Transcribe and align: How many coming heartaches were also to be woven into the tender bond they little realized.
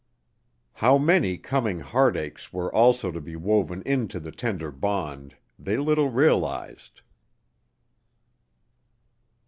How 0.73 0.97
many 0.97 1.37
coming 1.37 1.81
heartaches 1.81 2.51
were 2.51 2.73
also 2.73 3.11
to 3.11 3.21
be 3.21 3.35
woven 3.35 3.83
into 3.83 4.19
the 4.19 4.31
tender 4.31 4.71
bond 4.71 5.35
they 5.59 5.77
little 5.77 6.09
realized. 6.09 7.01